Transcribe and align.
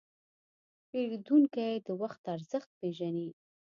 پیرودونکی 0.89 1.73
د 1.87 1.87
وخت 2.01 2.21
ارزښت 2.35 2.69
پېژني. 2.79 3.29